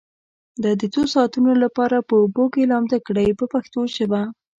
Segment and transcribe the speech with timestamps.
[0.63, 4.21] دا د څو ساعتونو لپاره په اوبو کې لامده کړئ په پښتو ژبه.